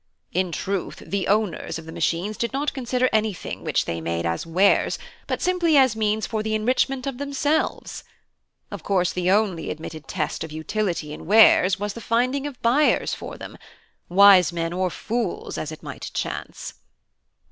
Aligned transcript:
In 0.31 0.51
truth, 0.51 1.03
the 1.05 1.27
owners 1.27 1.77
of 1.77 1.85
the 1.85 1.91
machines 1.91 2.35
did 2.35 2.53
not 2.53 2.73
consider 2.73 3.07
anything 3.13 3.63
which 3.63 3.85
they 3.85 4.01
made 4.01 4.25
as 4.25 4.47
wares, 4.47 4.97
but 5.27 5.43
simply 5.43 5.77
as 5.77 5.95
means 5.95 6.25
for 6.25 6.41
the 6.41 6.55
enrichment 6.55 7.05
of 7.05 7.19
themselves. 7.19 8.03
Of 8.71 8.81
course 8.81 9.13
the 9.13 9.29
only 9.29 9.69
admitted 9.69 10.07
test 10.07 10.43
of 10.43 10.51
utility 10.51 11.13
in 11.13 11.27
wares 11.27 11.79
was 11.79 11.93
the 11.93 12.01
finding 12.01 12.47
of 12.47 12.59
buyers 12.63 13.13
for 13.13 13.37
them 13.37 13.59
wise 14.09 14.51
men 14.51 14.73
or 14.73 14.89
fools, 14.89 15.55
as 15.59 15.71
it 15.71 15.83
might 15.83 16.09
chance." 16.15 16.73